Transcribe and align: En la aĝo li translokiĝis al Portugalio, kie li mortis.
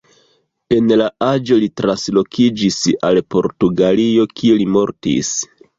En 0.77 0.87
la 1.01 1.09
aĝo 1.25 1.59
li 1.65 1.69
translokiĝis 1.81 2.81
al 3.11 3.23
Portugalio, 3.37 4.29
kie 4.39 4.63
li 4.63 4.71
mortis. 4.77 5.35